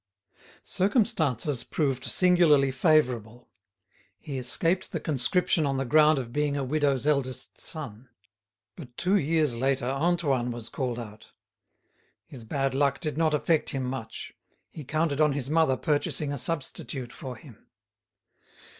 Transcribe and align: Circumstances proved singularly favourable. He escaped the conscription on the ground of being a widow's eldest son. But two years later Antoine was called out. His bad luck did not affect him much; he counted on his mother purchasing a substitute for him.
Circumstances 0.63 1.63
proved 1.63 2.05
singularly 2.05 2.71
favourable. 2.71 3.51
He 4.17 4.39
escaped 4.39 4.91
the 4.91 4.99
conscription 4.99 5.63
on 5.63 5.77
the 5.77 5.85
ground 5.85 6.17
of 6.17 6.33
being 6.33 6.57
a 6.57 6.63
widow's 6.63 7.05
eldest 7.05 7.59
son. 7.61 8.09
But 8.75 8.97
two 8.97 9.15
years 9.15 9.55
later 9.55 9.85
Antoine 9.85 10.49
was 10.49 10.69
called 10.69 10.97
out. 10.97 11.27
His 12.25 12.43
bad 12.43 12.73
luck 12.73 12.99
did 12.99 13.15
not 13.15 13.35
affect 13.35 13.69
him 13.69 13.83
much; 13.85 14.33
he 14.71 14.83
counted 14.83 15.21
on 15.21 15.33
his 15.33 15.51
mother 15.51 15.77
purchasing 15.77 16.33
a 16.33 16.37
substitute 16.39 17.13
for 17.13 17.35
him. 17.35 17.67